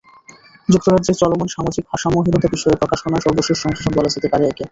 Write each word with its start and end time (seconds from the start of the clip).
যুক্তরাজ্যে 0.69 1.13
চলমান 1.21 1.47
সামাজিক 1.47 1.83
ভারসাম্যহীনতা 1.89 2.47
বিষয়ে 2.55 2.79
প্রকাশনায় 2.81 3.23
সর্বশেষ 3.25 3.57
সংযোজন 3.59 3.91
বলা 3.97 4.09
যেতে 4.13 4.27
পারে 4.31 4.43
একে। 4.45 4.59